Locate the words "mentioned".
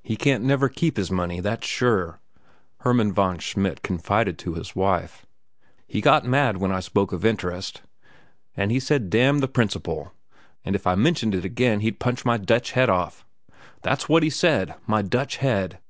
10.94-11.34